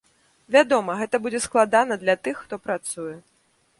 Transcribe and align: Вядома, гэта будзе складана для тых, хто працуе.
Вядома, 0.55 0.95
гэта 1.01 1.19
будзе 1.25 1.41
складана 1.45 1.99
для 2.05 2.15
тых, 2.29 2.43
хто 2.47 2.55
працуе. 2.67 3.15